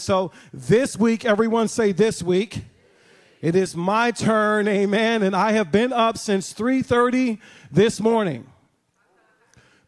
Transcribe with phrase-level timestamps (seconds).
[0.00, 2.62] So this week, everyone say this week.
[3.40, 5.22] It is my turn, amen.
[5.22, 7.38] And I have been up since 3:30
[7.70, 8.46] this morning.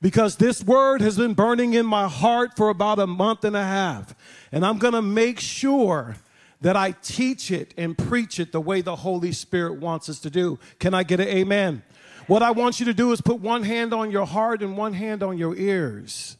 [0.03, 3.65] Because this word has been burning in my heart for about a month and a
[3.65, 4.15] half.
[4.51, 6.17] And I'm going to make sure
[6.63, 10.31] that I teach it and preach it the way the Holy Spirit wants us to
[10.31, 10.59] do.
[10.79, 11.83] Can I get an amen?
[12.27, 14.93] What I want you to do is put one hand on your heart and one
[14.93, 16.37] hand on your ears.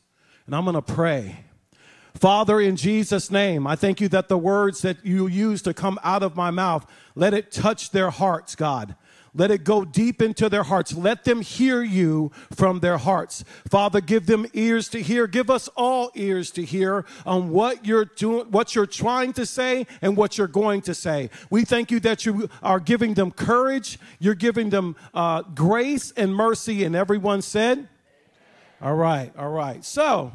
[0.47, 1.45] And I'm going to pray.
[2.21, 5.99] Father, in Jesus' name, I thank you that the words that you use to come
[6.05, 8.95] out of my mouth, let it touch their hearts, God.
[9.35, 10.93] Let it go deep into their hearts.
[10.93, 13.43] Let them hear you from their hearts.
[13.71, 15.27] Father, give them ears to hear.
[15.27, 19.87] Give us all ears to hear on what you're doing, what you're trying to say
[20.03, 21.31] and what you're going to say.
[21.49, 23.99] We thank you that you are giving them courage.
[24.19, 26.85] You're giving them uh, grace and mercy.
[26.85, 27.89] And everyone said,
[28.83, 29.83] all right, all right.
[29.83, 30.33] So,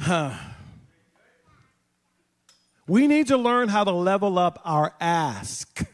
[0.00, 0.32] Huh.
[2.86, 5.86] We need to learn how to level up our ask.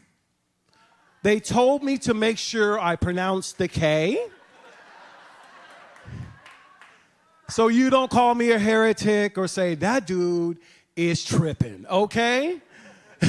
[1.23, 4.25] They told me to make sure I pronounce the K.
[7.49, 10.59] So you don't call me a heretic or say, that dude
[10.95, 12.61] is tripping, okay?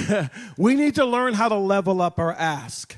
[0.57, 2.97] we need to learn how to level up our ask.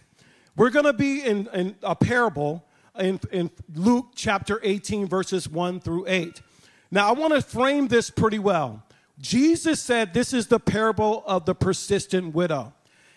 [0.55, 2.63] We're gonna be in, in a parable
[2.99, 6.43] in, in Luke chapter 18, verses 1 through 8.
[6.91, 8.83] Now, I want to frame this pretty well.
[9.19, 12.73] Jesus said this is the parable of the persistent widow.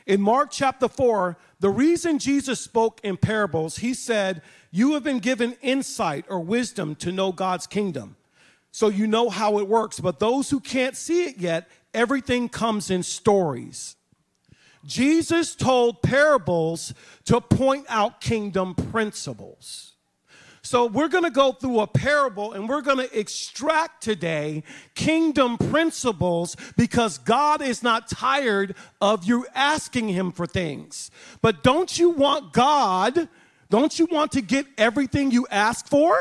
[0.05, 5.19] In Mark chapter 4, the reason Jesus spoke in parables, he said, You have been
[5.19, 8.17] given insight or wisdom to know God's kingdom.
[8.71, 9.99] So you know how it works.
[9.99, 13.95] But those who can't see it yet, everything comes in stories.
[14.85, 16.93] Jesus told parables
[17.25, 19.92] to point out kingdom principles.
[20.65, 24.63] So we're going to go through a parable and we're going to extract today
[24.95, 31.11] kingdom principles because God is not tired of you asking him for things.
[31.41, 33.27] But don't you want God,
[33.69, 36.17] don't you want to get everything you ask for?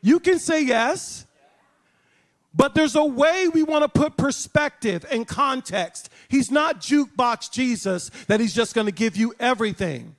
[0.00, 1.26] You can say yes.
[2.54, 6.08] But there's a way we want to put perspective and context.
[6.28, 10.16] He's not jukebox Jesus that he's just going to give you everything.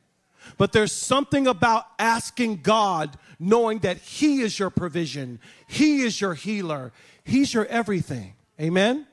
[0.58, 6.34] But there's something about asking God, knowing that He is your provision, He is your
[6.34, 6.92] healer,
[7.24, 8.34] He's your everything.
[8.60, 9.08] Amen?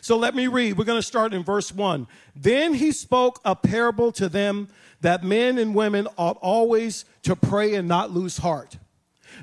[0.00, 0.76] So let me read.
[0.76, 2.06] We're going to start in verse 1.
[2.34, 4.68] Then he spoke a parable to them
[5.00, 8.78] that men and women ought always to pray and not lose heart.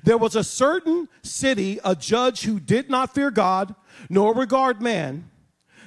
[0.04, 3.76] There was a certain city, a judge who did not fear God
[4.10, 5.30] nor regard man.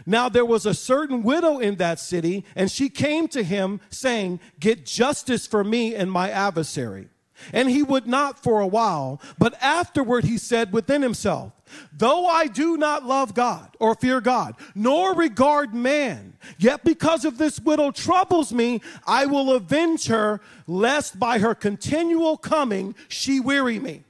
[0.06, 4.40] Now there was a certain widow in that city, and she came to him, saying,
[4.58, 7.08] Get justice for me and my adversary.
[7.52, 11.52] And he would not for a while, but afterward he said within himself,
[11.92, 17.38] Though I do not love God or fear God, nor regard man, yet because of
[17.38, 23.78] this widow troubles me, I will avenge her, lest by her continual coming she weary
[23.78, 24.04] me.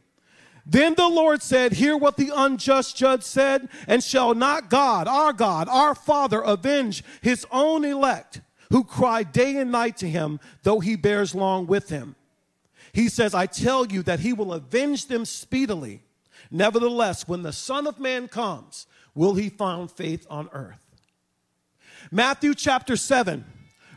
[0.64, 5.32] Then the Lord said, Hear what the unjust judge said, and shall not God, our
[5.32, 8.40] God, our Father, avenge his own elect
[8.70, 12.14] who cry day and night to him, though he bears long with him?
[12.92, 16.02] He says, I tell you that he will avenge them speedily.
[16.50, 20.78] Nevertheless, when the Son of Man comes, will he find faith on earth?
[22.10, 23.44] Matthew chapter 7,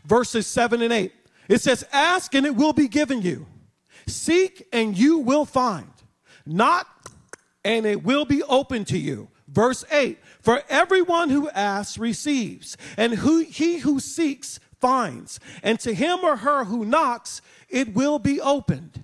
[0.04, 1.12] verses 7 and 8.
[1.48, 3.46] It says, Ask and it will be given you,
[4.06, 5.90] seek and you will find
[6.46, 7.10] Knock,
[7.64, 9.28] and it will be open to you.
[9.48, 15.94] Verse 8 For everyone who asks receives, and who, he who seeks finds, and to
[15.94, 19.02] him or her who knocks, it will be opened.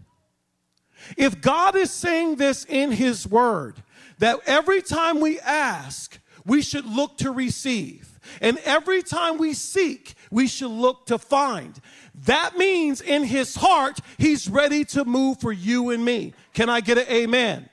[1.16, 3.82] If God is saying this in his word,
[4.18, 8.18] that every time we ask, we should look to receive.
[8.40, 11.78] And every time we seek, we should look to find.
[12.14, 16.34] That means in his heart, he's ready to move for you and me.
[16.54, 17.68] Can I get an amen?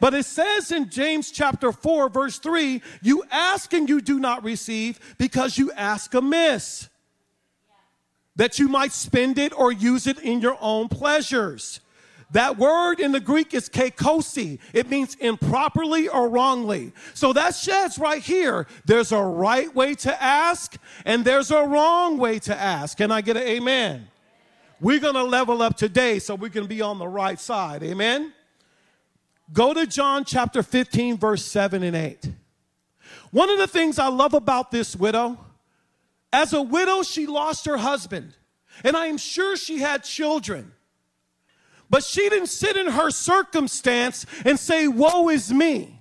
[0.00, 4.42] But it says in James chapter 4, verse 3, you ask and you do not
[4.42, 6.88] receive because you ask amiss,
[8.36, 11.80] that you might spend it or use it in your own pleasures.
[12.30, 14.58] That word in the Greek is keikosi.
[14.72, 16.92] It means improperly or wrongly.
[17.14, 22.18] So that says right here, there's a right way to ask and there's a wrong
[22.18, 22.96] way to ask.
[22.96, 24.08] Can I get an amen?
[24.80, 27.82] We're going to level up today so we can be on the right side.
[27.82, 28.32] Amen?
[29.52, 32.30] Go to John chapter 15, verse 7 and 8.
[33.30, 35.38] One of the things I love about this widow,
[36.32, 38.34] as a widow, she lost her husband.
[38.82, 40.72] And I am sure she had children.
[41.90, 46.00] But she didn't sit in her circumstance and say, Woe is me.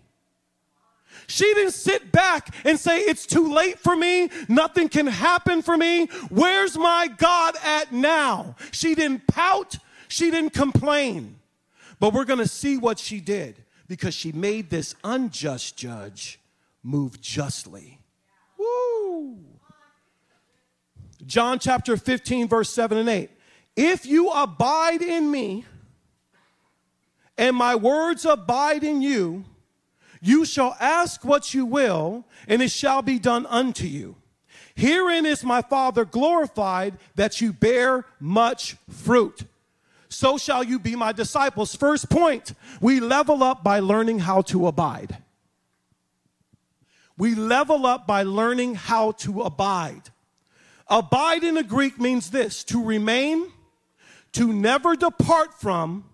[1.28, 4.30] She didn't sit back and say, It's too late for me.
[4.48, 6.08] Nothing can happen for me.
[6.30, 8.56] Where's my God at now?
[8.72, 9.78] She didn't pout.
[10.08, 11.40] She didn't complain.
[12.00, 16.40] But we're going to see what she did because she made this unjust judge
[16.84, 18.00] move justly.
[18.58, 19.38] Woo!
[21.26, 23.30] John chapter 15, verse 7 and 8.
[23.76, 25.66] If you abide in me
[27.38, 29.46] and my words abide in you,
[30.22, 34.16] you shall ask what you will, and it shall be done unto you.
[34.76, 39.44] Herein is my Father glorified that you bear much fruit.
[40.10, 41.76] So shall you be my disciples.
[41.76, 45.18] First point, we level up by learning how to abide.
[47.18, 50.10] We level up by learning how to abide.
[50.88, 53.52] Abide in the Greek means this to remain,
[54.34, 56.06] to never depart from,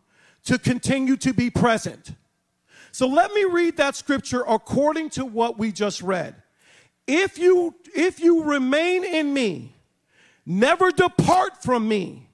[0.46, 2.16] to continue to be present.
[2.92, 6.36] So let me read that scripture according to what we just read.
[7.08, 9.76] If you if you remain in me,
[10.46, 12.30] never depart from me,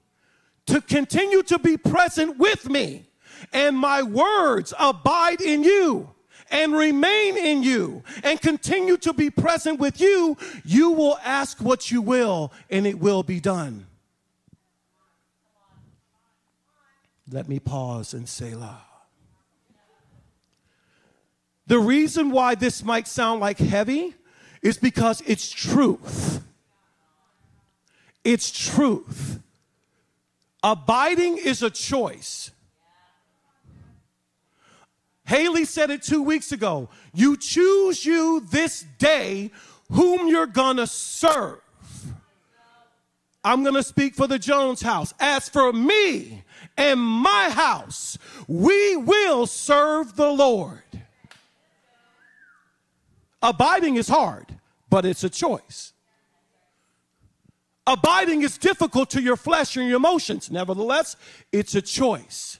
[0.65, 3.05] to continue to be present with me,
[3.53, 6.09] and my words abide in you
[6.51, 11.91] and remain in you and continue to be present with you, you will ask what
[11.91, 13.87] you will and it will be done.
[17.29, 18.81] Let me pause and say, "La."
[21.67, 24.13] The reason why this might sound like heavy
[24.61, 26.43] is because it's truth.
[28.23, 29.39] It's truth.
[30.63, 32.51] Abiding is a choice.
[35.25, 36.89] Haley said it two weeks ago.
[37.13, 39.51] You choose you this day
[39.91, 41.61] whom you're gonna serve.
[43.43, 45.13] I'm gonna speak for the Jones house.
[45.19, 46.43] As for me
[46.77, 48.17] and my house,
[48.47, 50.81] we will serve the Lord.
[53.41, 54.47] Abiding is hard,
[54.89, 55.93] but it's a choice.
[57.87, 60.49] Abiding is difficult to your flesh and your emotions.
[60.49, 61.15] Nevertheless,
[61.51, 62.57] it's a choice.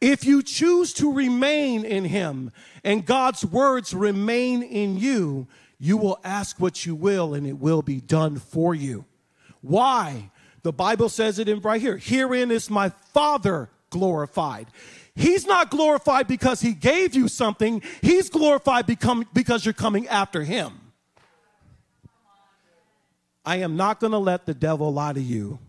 [0.00, 2.52] If you choose to remain in Him
[2.84, 5.48] and God's words remain in you,
[5.78, 9.06] you will ask what you will and it will be done for you.
[9.62, 10.30] Why?
[10.66, 11.96] The Bible says it in right here.
[11.96, 14.66] Herein is my Father glorified.
[15.14, 17.82] He's not glorified because he gave you something.
[18.02, 20.72] He's glorified become, because you're coming after him.
[23.44, 25.60] I am not going to let the devil lie to you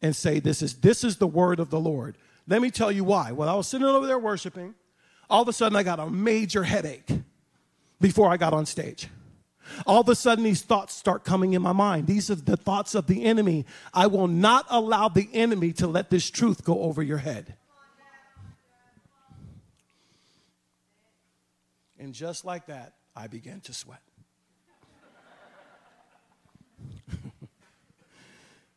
[0.00, 2.16] and say this is this is the word of the Lord.
[2.48, 3.32] Let me tell you why.
[3.32, 4.74] When I was sitting over there worshiping,
[5.28, 7.10] all of a sudden I got a major headache
[8.00, 9.08] before I got on stage.
[9.86, 12.06] All of a sudden, these thoughts start coming in my mind.
[12.06, 13.66] These are the thoughts of the enemy.
[13.92, 17.54] I will not allow the enemy to let this truth go over your head.
[21.98, 24.02] And just like that, I began to sweat.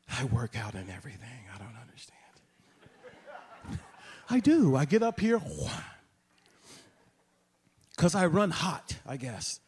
[0.09, 1.45] I work out and everything.
[1.53, 2.17] I don't understand.
[4.29, 4.75] I do.
[4.75, 5.41] I get up here
[7.95, 9.59] because I run hot, I guess.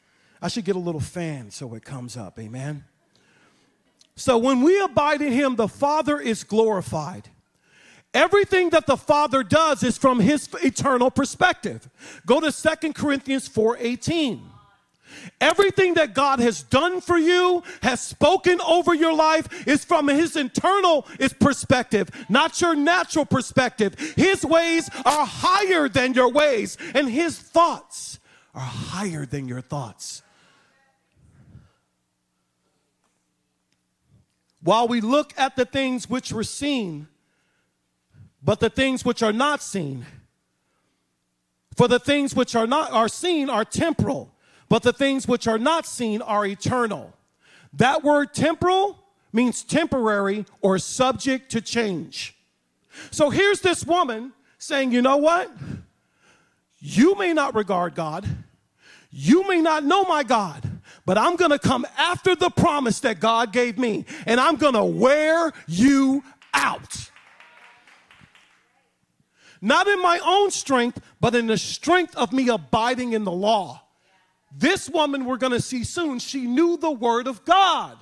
[0.42, 2.40] I should get a little fan so it comes up.
[2.40, 2.86] Amen.
[4.16, 7.30] So when we abide in Him, the Father is glorified.
[8.14, 11.90] Everything that the Father does is from his eternal perspective.
[12.26, 14.42] Go to Second Corinthians 4:18.
[15.40, 20.36] Everything that God has done for you, has spoken over your life, is from his
[20.36, 23.98] internal is perspective, not your natural perspective.
[24.16, 28.20] His ways are higher than your ways, and his thoughts
[28.54, 30.22] are higher than your thoughts.
[34.64, 37.08] While we look at the things which were seen,
[38.44, 40.06] but the things which are not seen.
[41.76, 44.34] For the things which are not are seen are temporal,
[44.70, 47.14] but the things which are not seen are eternal.
[47.74, 49.00] That word temporal
[49.32, 52.36] means temporary or subject to change.
[53.12, 55.50] So here's this woman saying, you know what?
[56.80, 58.28] You may not regard God.
[59.12, 60.70] You may not know my God,
[61.06, 64.74] but I'm going to come after the promise that God gave me and I'm going
[64.74, 67.10] to wear you out.
[69.62, 73.84] Not in my own strength, but in the strength of me abiding in the law.
[74.56, 77.98] This woman we're going to see soon, she knew the word of God.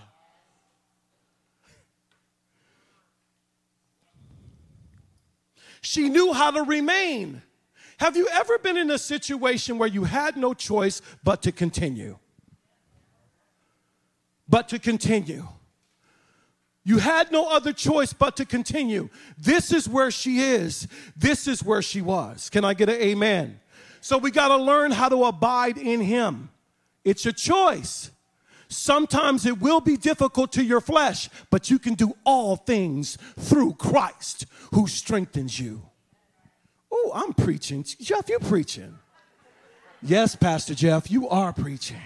[5.82, 7.42] She knew how to remain.
[7.98, 12.18] Have you ever been in a situation where you had no choice but to continue?
[14.50, 15.48] But to continue.
[16.84, 19.10] You had no other choice but to continue.
[19.38, 20.88] This is where she is.
[21.16, 22.50] This is where she was.
[22.50, 23.60] Can I get an amen?
[24.02, 26.50] So we got to learn how to abide in Him.
[27.04, 28.12] It's a choice.
[28.70, 33.74] Sometimes it will be difficult to your flesh, but you can do all things through
[33.74, 35.82] Christ who strengthens you.
[36.92, 37.84] Oh, I'm preaching.
[37.84, 38.98] Jeff, you preaching.
[40.02, 42.02] Yes, Pastor Jeff, you are preaching.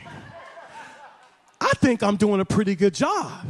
[1.64, 3.48] I think I'm doing a pretty good job.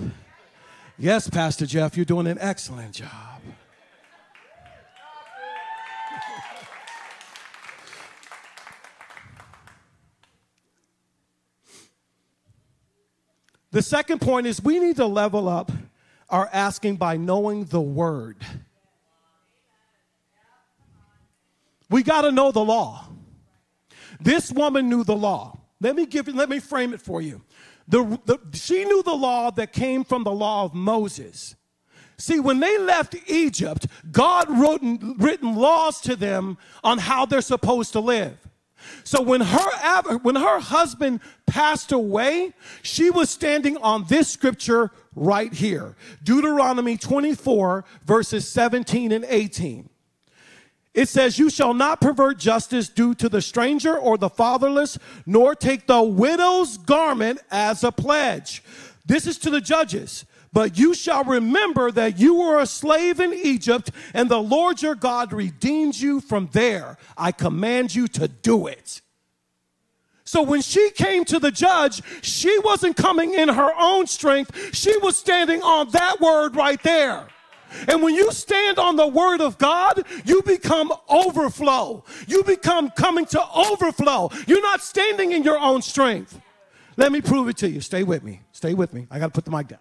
[1.00, 3.42] Yes, Pastor Jeff, you're doing an excellent job.
[13.72, 15.72] The second point is we need to level up
[16.30, 18.38] our asking by knowing the word.
[21.90, 23.08] We got to know the law.
[24.20, 25.58] This woman knew the law.
[25.82, 27.42] Let me give let me frame it for you.
[27.88, 31.56] The, the, she knew the law that came from the law of Moses.
[32.18, 34.82] See, when they left Egypt, God wrote
[35.18, 38.38] written laws to them on how they're supposed to live.
[39.04, 45.54] So when her, when her husband passed away, she was standing on this scripture right
[45.54, 49.90] here Deuteronomy 24, verses 17 and 18.
[50.94, 55.56] It says, You shall not pervert justice due to the stranger or the fatherless, nor
[55.56, 58.64] take the widow's garment as a pledge.
[59.06, 60.26] This is to the judges.
[60.54, 64.94] But you shall remember that you were a slave in Egypt, and the Lord your
[64.94, 66.98] God redeemed you from there.
[67.18, 69.02] I command you to do it.
[70.26, 74.76] So when she came to the judge, she wasn't coming in her own strength.
[74.76, 77.28] She was standing on that word right there.
[77.88, 82.04] And when you stand on the word of God, you become overflow.
[82.28, 84.32] You become coming to overflow.
[84.48, 86.40] You're not standing in your own strength.
[86.98, 87.82] Let me prove it to you.
[87.82, 88.42] Stay with me.
[88.52, 89.08] Stay with me.
[89.10, 89.80] I got to put the mic down.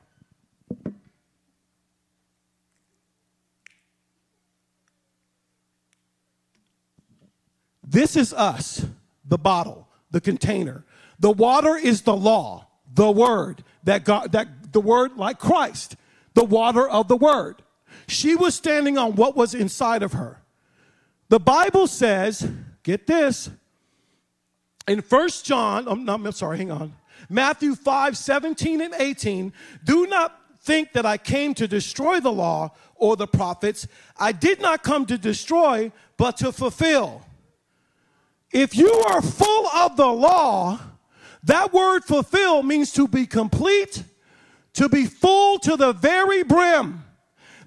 [7.84, 8.87] This is us,
[9.26, 10.84] the bottle, the container.
[11.18, 15.96] The water is the law, the word that God, that the word like Christ,
[16.32, 17.62] the water of the word.
[18.08, 20.40] She was standing on what was inside of her.
[21.28, 22.49] The Bible says,
[22.82, 23.50] get this,
[24.87, 26.94] in First John, I'm, not, I'm sorry, hang on.
[27.28, 29.52] Matthew 5, 17 and 18,
[29.84, 33.87] do not think that I came to destroy the law or the prophets.
[34.16, 37.25] I did not come to destroy, but to fulfill.
[38.52, 40.78] If you are full of the law,
[41.44, 44.04] that word fulfill means to be complete,
[44.75, 47.02] to be full to the very brim.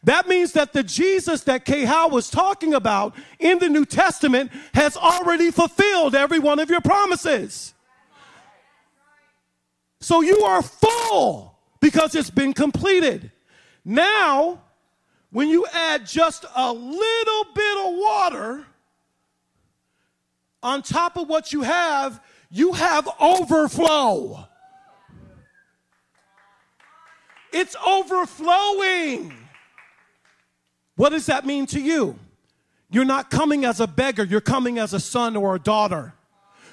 [0.05, 4.95] That means that the Jesus that Howe was talking about in the New Testament has
[4.95, 7.73] already fulfilled every one of your promises.
[9.99, 13.31] So you are full because it's been completed.
[13.83, 14.61] Now,
[15.31, 18.65] when you add just a little bit of water,
[20.61, 22.21] on top of what you have,
[22.51, 24.47] you have overflow.
[27.51, 29.33] It's overflowing.
[30.95, 32.17] What does that mean to you?
[32.89, 36.13] You're not coming as a beggar, you're coming as a son or a daughter.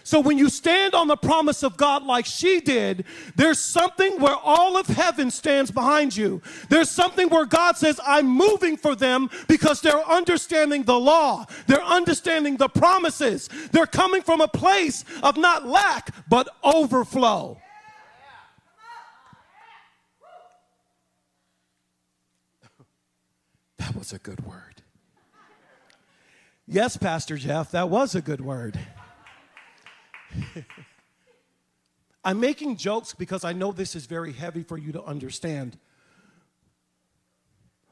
[0.05, 3.05] So when you stand on the promise of God like she did,
[3.37, 6.43] there's something where all of heaven stands behind you.
[6.69, 11.47] There's something where God says, I'm moving for them because they're understanding the law.
[11.69, 13.49] They're understanding the promises.
[13.71, 17.62] They're coming from a place of not lack, but overflow.
[23.83, 24.81] That was a good word.
[26.69, 28.79] Yes, Pastor Jeff, that was a good word.
[32.25, 35.79] I'm making jokes because I know this is very heavy for you to understand.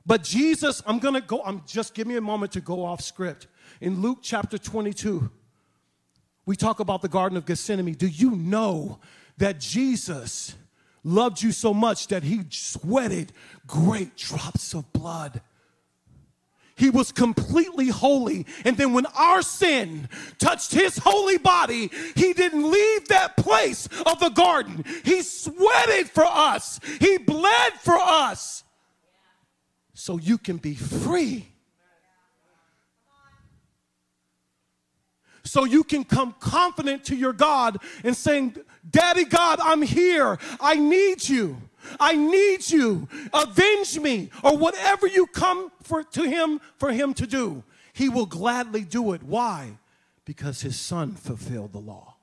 [0.06, 3.00] But Jesus, I'm going to go, I'm just give me a moment to go off
[3.00, 3.48] script.
[3.80, 5.28] In Luke chapter 22,
[6.46, 7.94] we talk about the Garden of Gethsemane.
[7.94, 9.00] Do you know
[9.38, 10.54] that Jesus
[11.02, 13.32] loved you so much that he sweated
[13.66, 15.42] great drops of blood?
[16.80, 18.46] He was completely holy.
[18.64, 20.08] And then when our sin
[20.38, 24.86] touched his holy body, he didn't leave that place of the garden.
[25.04, 28.64] He sweated for us, he bled for us.
[29.92, 31.48] So you can be free.
[35.44, 38.56] So you can come confident to your God and saying,
[38.88, 40.38] Daddy God, I'm here.
[40.58, 41.58] I need you.
[41.98, 43.08] I need you.
[43.32, 44.30] Avenge me.
[44.42, 47.64] Or whatever you come for, to him for him to do.
[47.92, 49.22] He will gladly do it.
[49.22, 49.78] Why?
[50.24, 52.16] Because his son fulfilled the law.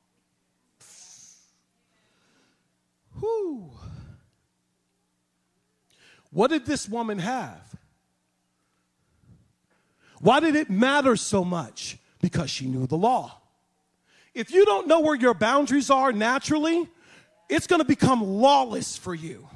[3.19, 3.71] Whew.
[6.31, 7.75] What did this woman have?
[10.19, 11.97] Why did it matter so much?
[12.21, 13.41] Because she knew the law.
[14.33, 16.87] If you don't know where your boundaries are naturally,
[17.49, 19.47] it's going to become lawless for you.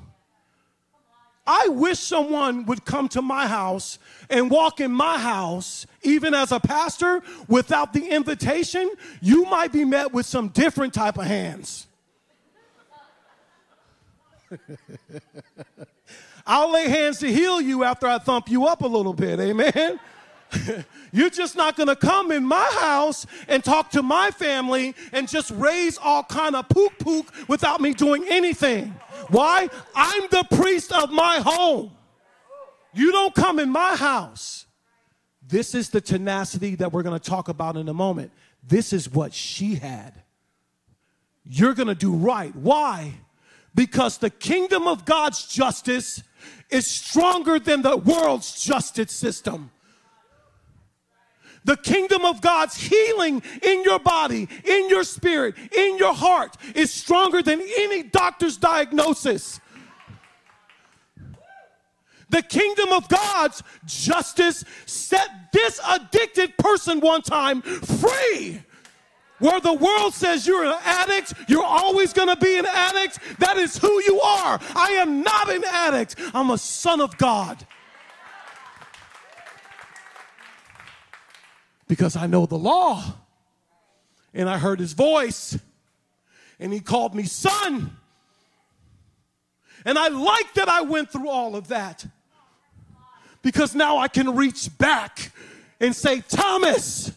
[1.46, 6.52] I wish someone would come to my house and walk in my house, even as
[6.52, 8.90] a pastor, without the invitation.
[9.22, 11.88] You might be met with some different type of hands.
[16.46, 19.40] I'll lay hands to heal you after I thump you up a little bit.
[19.40, 20.00] Amen.
[21.12, 25.28] You're just not going to come in my house and talk to my family and
[25.28, 28.96] just raise all kind of pook pook without me doing anything.
[29.30, 29.70] Why?
[29.96, 31.92] I'm the priest of my home.
[32.94, 34.66] You don't come in my house.
[35.48, 38.32] This is the tenacity that we're going to talk about in a moment.
[38.66, 40.14] This is what she had.
[41.46, 42.56] You're going to do right.
[42.56, 43.14] Why?
[43.74, 46.24] Because the kingdom of God's justice
[46.70, 49.72] is stronger than the world's justice system.
[51.64, 56.92] The kingdom of God's healing in your body, in your spirit, in your heart is
[56.92, 59.60] stronger than any doctor's diagnosis.
[62.30, 68.64] The kingdom of God's justice set this addicted person one time free.
[69.40, 73.78] Where the world says you're an addict, you're always gonna be an addict, that is
[73.78, 74.60] who you are.
[74.76, 77.66] I am not an addict, I'm a son of God.
[81.92, 83.04] Because I know the law,
[84.34, 85.60] and I heard his voice,
[86.58, 87.98] and he called me son.
[89.84, 92.06] And I like that I went through all of that
[93.42, 95.34] because now I can reach back
[95.82, 97.12] and say, Thomas,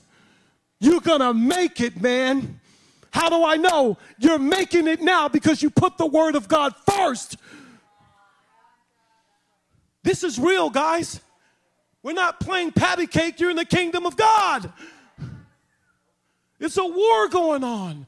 [0.80, 2.58] you're gonna make it, man.
[3.12, 3.96] How do I know?
[4.18, 7.36] You're making it now because you put the word of God first.
[10.02, 11.20] This is real, guys.
[12.04, 14.70] We're not playing patty cake, you're in the kingdom of God.
[16.60, 18.06] It's a war going on.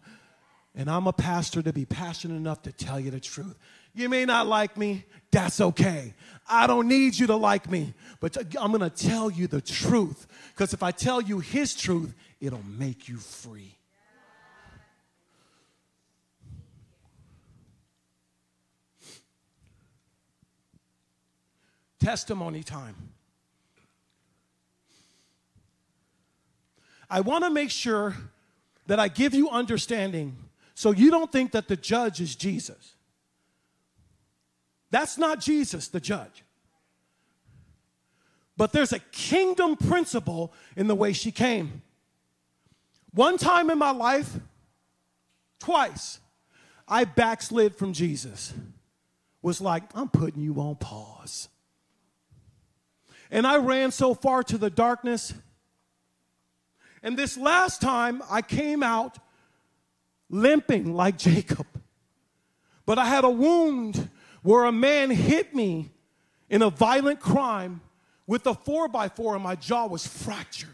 [0.75, 3.59] And I'm a pastor to be passionate enough to tell you the truth.
[3.95, 6.13] You may not like me, that's okay.
[6.47, 10.27] I don't need you to like me, but I'm gonna tell you the truth.
[10.51, 13.79] Because if I tell you His truth, it'll make you free.
[21.99, 23.16] Testimony time.
[27.09, 28.17] I want to make sure
[28.87, 30.37] that I give you understanding
[30.75, 32.95] so you don't think that the judge is Jesus.
[34.91, 36.45] That's not Jesus, the judge.
[38.57, 41.83] But there's a kingdom principle in the way she came.
[43.13, 44.39] One time in my life,
[45.59, 46.21] twice,
[46.89, 48.53] I backslid from Jesus.
[49.43, 51.49] Was like, I'm putting you on pause.
[53.31, 55.35] And I ran so far to the darkness.
[57.07, 59.19] And this last time, I came out
[60.29, 61.69] limping like Jacob.
[62.85, 64.11] But I had a wound
[64.43, 65.93] where a man hit me
[66.51, 67.81] in a violent crime
[68.27, 70.69] with a four by four, and my jaw was fractured.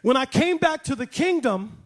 [0.00, 1.84] When I came back to the kingdom,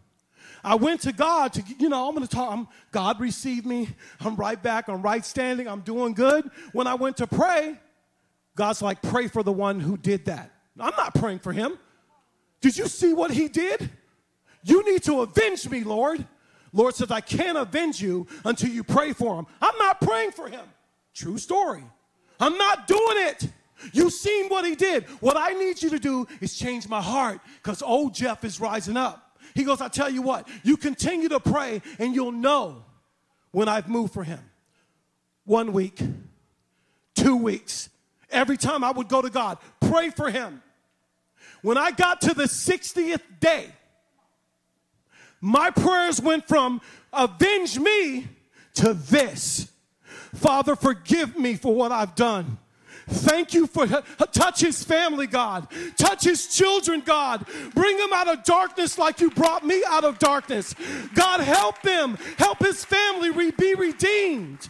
[0.63, 2.53] I went to God to, you know, I'm gonna talk.
[2.53, 3.89] I'm, God received me.
[4.21, 4.87] I'm right back.
[4.87, 5.67] I'm right standing.
[5.67, 6.49] I'm doing good.
[6.71, 7.81] When I went to pray,
[8.55, 10.53] God's like, pray for the one who did that.
[10.79, 11.77] I'm not praying for him.
[12.61, 13.91] Did you see what he did?
[14.65, 16.27] You need to avenge me, Lord.
[16.73, 19.47] Lord says, I can't avenge you until you pray for him.
[19.61, 20.65] I'm not praying for him.
[21.15, 21.85] True story.
[22.39, 23.49] I'm not doing it.
[23.93, 25.05] You've seen what he did.
[25.21, 28.97] What I need you to do is change my heart because old Jeff is rising
[28.97, 29.39] up.
[29.55, 32.85] He goes, I tell you what, you continue to pray and you'll know
[33.51, 34.41] when I've moved for him.
[35.45, 36.01] One week,
[37.15, 37.89] two weeks,
[38.31, 40.63] every time I would go to God, pray for him.
[41.63, 43.67] When I got to the 60th day,
[45.41, 46.81] my prayers went from
[47.13, 48.29] avenge me
[48.75, 49.71] to this
[50.35, 52.59] Father, forgive me for what I've done.
[53.09, 55.67] Thank you for uh, touch his family, God.
[55.97, 57.47] Touch his children, God.
[57.75, 60.75] Bring them out of darkness like you brought me out of darkness.
[61.15, 62.19] God, help them.
[62.37, 64.69] Help his family re- be redeemed.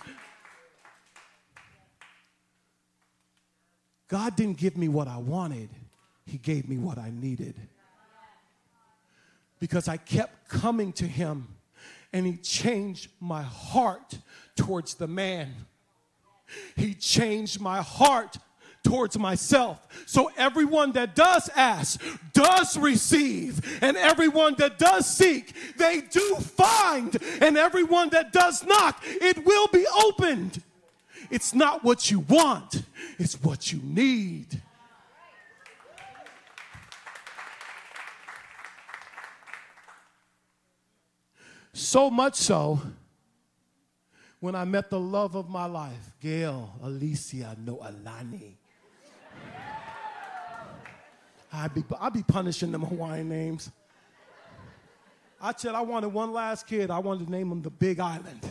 [4.07, 5.69] God didn't give me what I wanted,
[6.29, 7.55] he gave me what I needed.
[9.61, 11.49] Because I kept coming to him
[12.13, 14.19] and he changed my heart
[14.57, 15.55] towards the man.
[16.77, 18.39] He changed my heart
[18.85, 19.87] towards myself.
[20.07, 22.01] So everyone that does ask
[22.33, 29.03] does receive, and everyone that does seek, they do find, and everyone that does knock,
[29.05, 30.63] it will be opened.
[31.31, 32.83] It's not what you want,
[33.19, 34.63] it's what you need.
[41.79, 42.81] So much so
[44.41, 48.57] when I met the love of my life, Gail Alicia Noalani.
[51.53, 53.71] I'd be, I'd be punishing them Hawaiian names.
[55.41, 56.91] I said I wanted one last kid.
[56.91, 58.45] I wanted to name him the Big Island.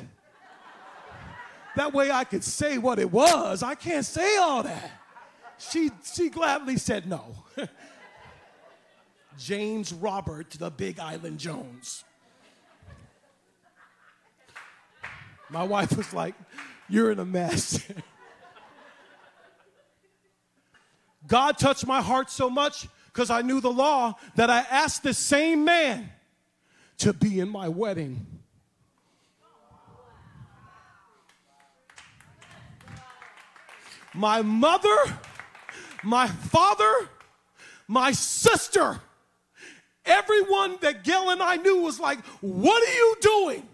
[1.76, 3.62] That way I could say what it was.
[3.62, 4.90] I can't say all that.
[5.58, 7.36] She, she gladly said no.
[9.38, 12.06] James Robert, the Big Island Jones.
[15.50, 16.36] My wife was like,
[16.90, 17.86] You're in a mess.
[21.28, 25.14] God touched my heart so much because I knew the law that I asked the
[25.14, 26.10] same man
[27.00, 28.26] to be in my wedding.
[34.14, 34.98] My mother,
[36.04, 37.10] my father,
[37.88, 39.00] my sister,
[40.06, 43.68] everyone that Gail and I knew was like, What are you doing?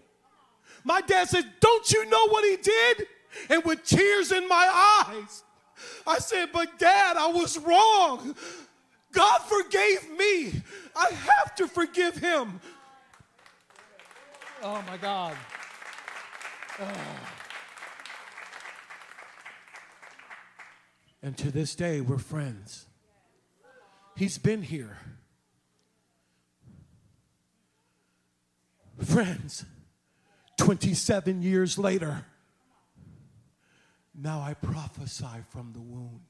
[0.84, 3.08] My dad said, Don't you know what he did?
[3.50, 5.44] And with tears in my eyes,
[6.06, 8.36] I said, But dad, I was wrong.
[9.12, 10.62] God forgave me.
[10.96, 12.60] I have to forgive him.
[14.62, 15.36] Oh my God.
[16.80, 16.86] Oh.
[21.22, 22.86] And to this day, we're friends.
[24.16, 24.98] He's been here.
[29.02, 29.66] Friends,
[30.64, 32.24] 27 years later,
[34.16, 36.22] now I prophesy from the wound.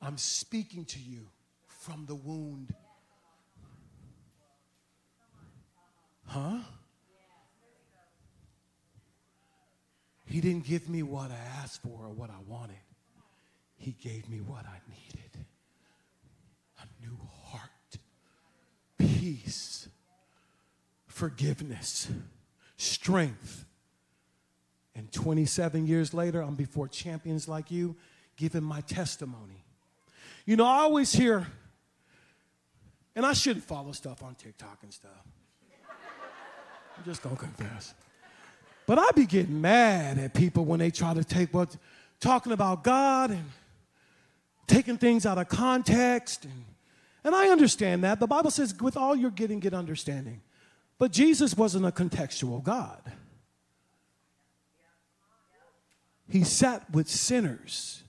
[0.00, 1.26] I'm speaking to you
[1.66, 2.74] from the wound.
[6.24, 6.60] Huh?
[10.24, 12.76] He didn't give me what I asked for or what I wanted.
[13.76, 15.44] He gave me what I needed
[16.80, 17.98] a new heart,
[18.96, 19.88] peace,
[21.18, 22.08] forgiveness,
[22.76, 23.64] strength.
[24.94, 27.96] And 27 years later, I'm before champions like you
[28.36, 29.64] giving my testimony.
[30.46, 31.48] You know, I always hear,
[33.16, 35.10] and I shouldn't follow stuff on TikTok and stuff.
[36.96, 37.94] I'm just gonna confess.
[38.86, 41.76] But I be getting mad at people when they try to take what
[42.20, 43.44] talking about God and
[44.68, 46.44] taking things out of context.
[46.44, 46.64] And,
[47.24, 48.20] and I understand that.
[48.20, 50.42] The Bible says, with all you're getting, get understanding.
[50.98, 53.00] But Jesus wasn't a contextual God.
[56.28, 58.02] He sat with sinners,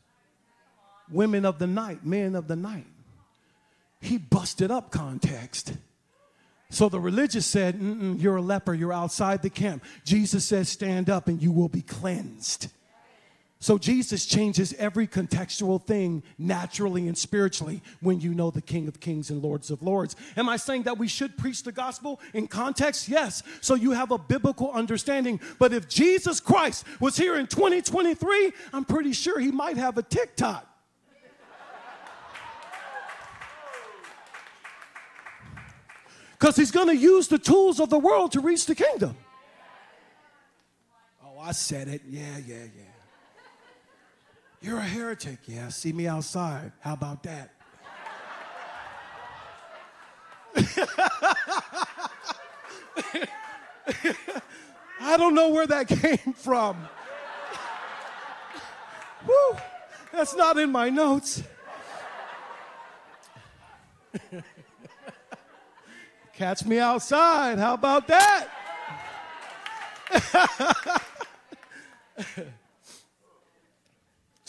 [1.10, 2.88] women of the night, men of the night.
[4.02, 5.74] He busted up context.
[6.70, 7.80] So the religious said,
[8.20, 9.84] You're a leper, you're outside the camp.
[10.04, 12.68] Jesus says, Stand up and you will be cleansed.
[13.62, 19.02] So Jesus changes every contextual thing naturally and spiritually when you know the King of
[19.02, 20.16] Kings and Lords of Lords.
[20.38, 23.10] Am I saying that we should preach the gospel in context?
[23.10, 23.44] Yes.
[23.60, 25.42] So you have a biblical understanding.
[25.60, 30.04] But if Jesus Christ was here in 2023, I'm pretty sure he might have a
[30.04, 30.66] TikTok.
[36.40, 39.18] because he's going to use the tools of the world to reach the kingdom.
[41.22, 42.02] Oh, I said it.
[42.08, 42.89] Yeah, yeah, yeah.
[44.62, 45.40] You're a heretic.
[45.46, 46.74] Yeah, see me outside.
[46.82, 47.52] How about that?
[55.02, 56.78] I don't know where that came from.
[59.26, 59.58] Woo,
[60.12, 61.42] that's not in my notes.
[66.34, 67.60] Catch me outside.
[67.60, 68.50] How about that?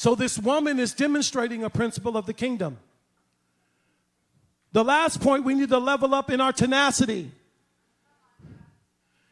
[0.01, 2.79] So, this woman is demonstrating a principle of the kingdom.
[4.73, 7.31] The last point, we need to level up in our tenacity.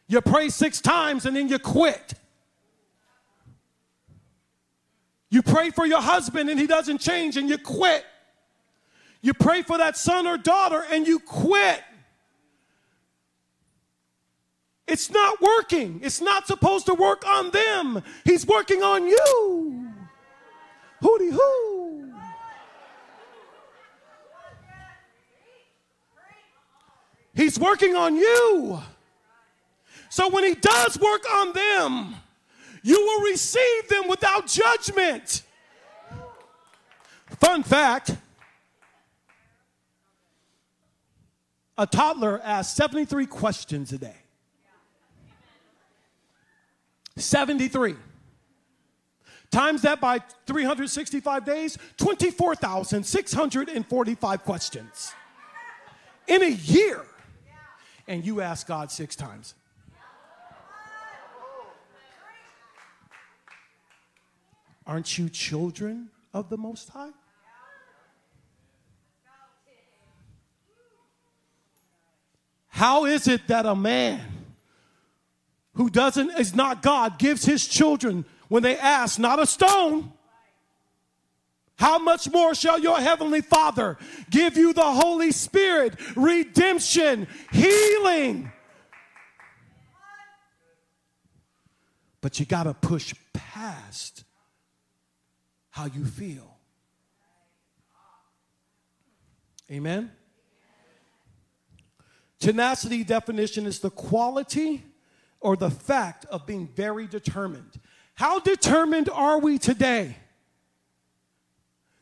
[0.07, 2.13] You pray six times and then you quit.
[5.31, 8.05] You pray for your husband and he doesn't change and you quit.
[9.23, 11.81] You pray for that son or daughter and you quit.
[14.87, 16.01] It's not working.
[16.03, 18.03] It's not supposed to work on them.
[18.23, 19.68] He's working on you.
[21.01, 22.13] Hooty hoo.
[27.33, 28.81] He's working on you.
[30.09, 32.15] So when he does work on them,
[32.83, 35.43] you will receive them without judgment.
[37.39, 38.17] Fun fact
[41.77, 44.17] a toddler asks 73 questions a day.
[47.15, 47.95] 73.
[49.51, 55.11] Times that by 365 days, 24,645 questions
[56.27, 57.03] in a year.
[58.07, 59.55] And you ask God six times.
[64.85, 67.09] Aren't you children of the Most High?
[72.69, 74.21] How is it that a man
[75.73, 80.11] who doesn't is not God gives his children when they ask not a stone
[81.79, 83.97] how much more shall your heavenly Father
[84.29, 88.51] give you the Holy Spirit, redemption, healing?
[92.19, 94.25] But you got to push past
[95.69, 96.57] how you feel.
[99.71, 100.11] Amen?
[102.39, 104.83] Tenacity definition is the quality
[105.39, 107.79] or the fact of being very determined.
[108.19, 110.15] How determined are we today?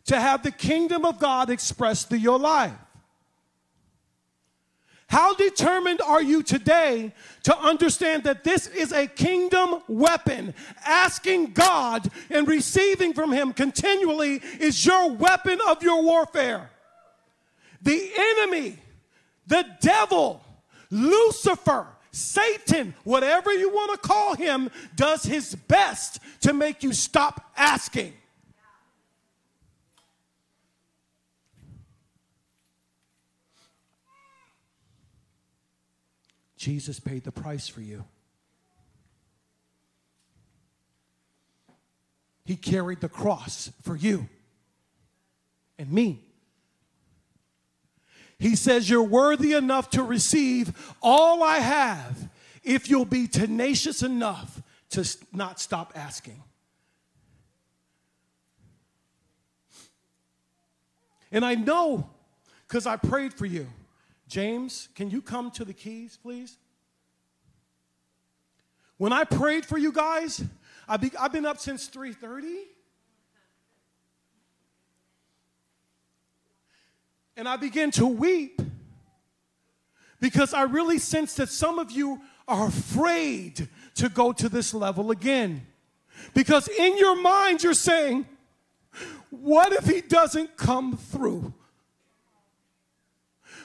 [0.08, 2.74] to have the kingdom of God expressed through your life?
[5.10, 10.54] How determined are you today to understand that this is a kingdom weapon?
[10.86, 16.70] Asking God and receiving from Him continually is your weapon of your warfare.
[17.82, 18.78] The enemy,
[19.46, 20.44] the devil,
[20.90, 27.52] Lucifer, Satan, whatever you want to call him, does his best to make you stop
[27.56, 28.14] asking.
[36.58, 38.04] Jesus paid the price for you.
[42.44, 44.28] He carried the cross for you
[45.78, 46.27] and me.
[48.40, 52.30] He says, You're worthy enough to receive all I have
[52.64, 56.44] if you'll be tenacious enough to not stop asking.
[61.32, 62.10] And I know
[62.68, 63.68] because I prayed for you.
[64.28, 66.58] James, can you come to the keys, please?
[68.98, 70.44] When I prayed for you guys,
[70.88, 72.77] I I've been up since 3:30.
[77.38, 78.60] And I began to weep
[80.20, 85.12] because I really sense that some of you are afraid to go to this level
[85.12, 85.68] again.
[86.34, 88.26] Because in your mind, you're saying,
[89.30, 91.54] What if he doesn't come through?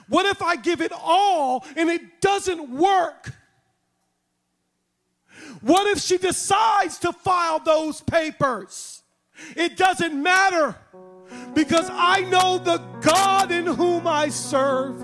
[0.06, 3.32] What if I give it all and it doesn't work?
[5.62, 9.02] What if she decides to file those papers?
[9.56, 10.76] It doesn't matter
[11.54, 15.00] because I know the God in whom I serve.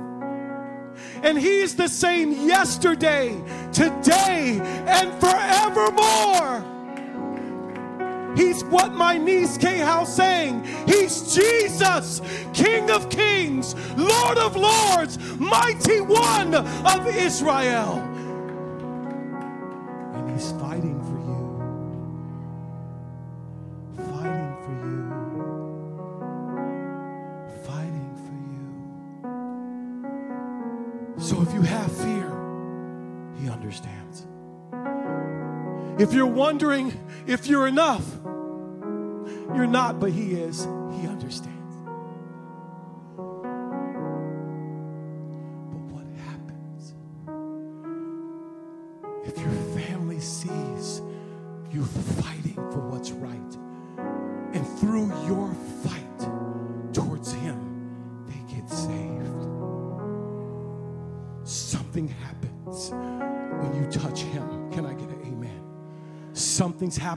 [1.22, 6.64] And He is the same yesterday, today, and forevermore.
[8.36, 10.64] He's what my niece Kay House sang.
[10.86, 17.98] He's Jesus, King of Kings, Lord of Lords, Mighty One of Israel.
[20.14, 20.97] And He's fighting
[31.18, 32.30] So if you have fear,
[33.40, 34.26] He understands.
[36.00, 36.92] If you're wondering
[37.26, 38.06] if you're enough,
[39.54, 40.64] you're not, but He is.
[40.64, 41.57] He understands.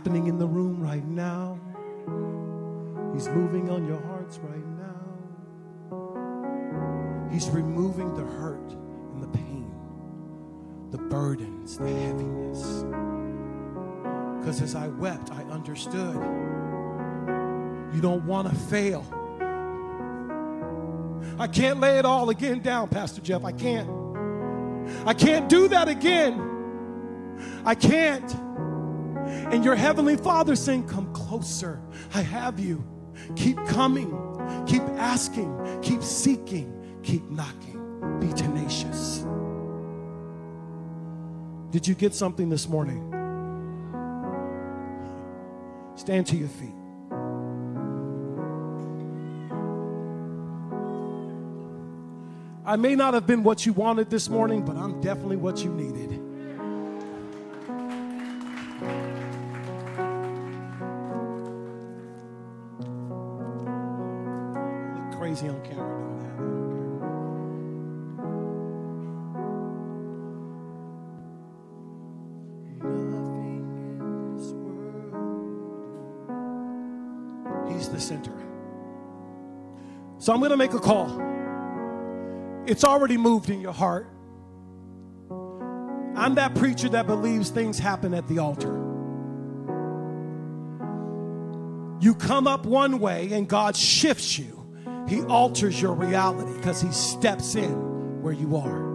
[0.02, 1.60] Happening in the room right now.
[3.14, 4.98] He's moving on your hearts right now.
[7.32, 8.72] He's removing the hurt
[9.14, 9.72] and the pain,
[10.90, 12.84] the burdens, the heaviness.
[14.40, 16.16] Because as I wept, I understood
[17.94, 19.06] you don't want to fail.
[21.38, 23.46] I can't lay it all again down, Pastor Jeff.
[23.46, 23.88] I can't.
[25.06, 26.42] I can't do that again.
[27.64, 28.36] I can't.
[29.32, 31.82] And your heavenly Father saying, Come closer.
[32.14, 32.84] I have you.
[33.36, 34.10] Keep coming,
[34.68, 38.20] keep asking, keep seeking, keep knocking.
[38.20, 39.26] Be tenacious.
[41.72, 43.08] Did you get something this morning?
[45.96, 46.74] Stand to your feet.
[52.66, 55.72] I may not have been what you wanted this morning, but I'm definitely what you
[55.72, 56.31] needed.
[80.22, 81.20] So I'm going to make a call.
[82.68, 84.06] It's already moved in your heart.
[86.16, 88.72] I'm that preacher that believes things happen at the altar.
[92.02, 94.64] You come up one way and God shifts you.
[95.08, 98.92] He alters your reality because He steps in where you are.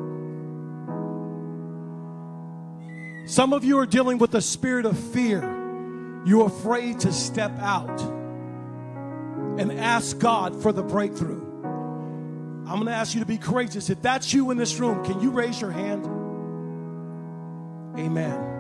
[3.26, 5.42] Some of you are dealing with a spirit of fear.
[6.24, 8.15] You're afraid to step out
[9.58, 11.42] and ask God for the breakthrough.
[12.66, 13.90] I'm going to ask you to be courageous.
[13.90, 16.04] If that's you in this room, can you raise your hand?
[17.96, 18.56] Amen.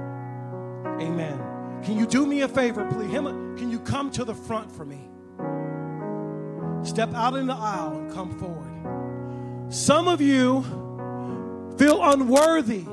[1.00, 1.82] Amen.
[1.82, 3.10] Can you do me a favor, please?
[3.10, 5.08] Him, Can you come to the front for me?
[6.88, 9.72] Step out in the aisle and come forward.
[9.72, 10.62] Some of you
[11.76, 12.84] feel unworthy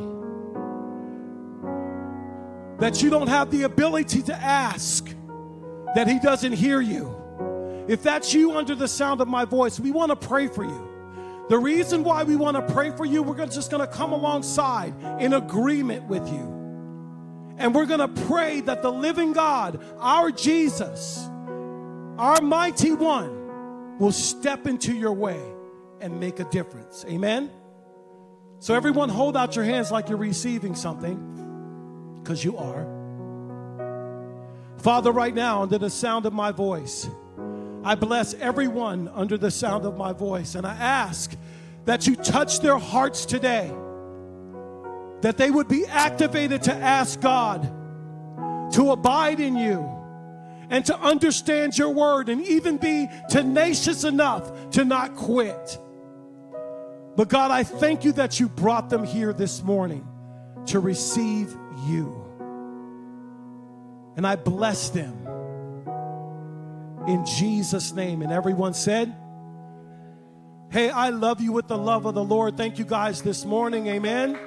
[2.79, 5.07] that you don't have the ability to ask,
[5.95, 7.22] that He doesn't hear you.
[7.87, 10.89] If that's you under the sound of my voice, we want to pray for you.
[11.49, 14.93] The reason why we want to pray for you, we're just going to come alongside
[15.19, 17.55] in agreement with you.
[17.57, 21.19] And we're going to pray that the living God, our Jesus,
[22.17, 25.39] our mighty one, will step into your way
[25.99, 27.05] and make a difference.
[27.07, 27.51] Amen?
[28.59, 32.87] So, everyone, hold out your hands like you're receiving something, because you are.
[34.77, 37.09] Father, right now, under the sound of my voice,
[37.83, 41.35] I bless everyone under the sound of my voice, and I ask
[41.85, 43.71] that you touch their hearts today,
[45.21, 47.63] that they would be activated to ask God
[48.73, 49.89] to abide in you
[50.69, 55.77] and to understand your word and even be tenacious enough to not quit.
[57.15, 60.07] But God, I thank you that you brought them here this morning
[60.67, 62.19] to receive you.
[64.15, 65.22] And I bless them
[67.07, 68.21] in Jesus' name.
[68.21, 69.15] And everyone said,
[70.71, 72.57] Hey, I love you with the love of the Lord.
[72.57, 73.87] Thank you guys this morning.
[73.87, 74.39] Amen.